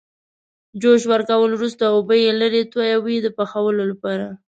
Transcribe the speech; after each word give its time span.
جوش 0.81 1.01
ورکولو 1.11 1.53
وروسته 1.57 1.83
اوبه 1.87 2.15
یې 2.23 2.31
لرې 2.41 2.61
تویوي 2.71 3.17
د 3.21 3.27
پخولو 3.37 3.83
لپاره. 3.91 4.27